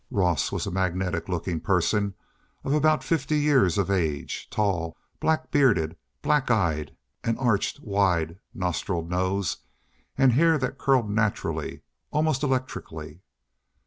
Ross 0.09 0.51
was 0.51 0.65
a 0.65 0.71
magnetic 0.71 1.29
looking 1.29 1.59
person 1.59 2.15
of 2.63 2.73
about 2.73 3.03
fifty 3.03 3.37
years 3.37 3.77
of 3.77 3.91
age, 3.91 4.47
tall, 4.49 4.97
black 5.19 5.51
bearded, 5.51 5.95
black 6.23 6.49
eyed, 6.49 6.97
an 7.23 7.37
arched, 7.37 7.79
wide 7.81 8.39
nostriled 8.51 9.11
nose, 9.11 9.57
and 10.17 10.31
hair 10.33 10.57
that 10.57 10.79
curled 10.79 11.07
naturally, 11.11 11.83
almost 12.09 12.41
electrically. 12.41 13.21